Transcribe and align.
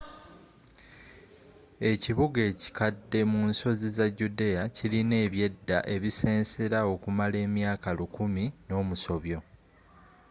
ekibuga 1.91 2.39
ekikadde 2.51 3.19
munsozi 3.31 3.87
za 3.97 4.07
judea 4.17 4.61
kilina 4.75 5.15
ebyedda 5.25 5.77
ebisensera 5.95 6.79
okumala 6.93 7.35
emyaaka 7.45 7.89
lukumi 7.97 8.45
nomusobyo 8.69 9.39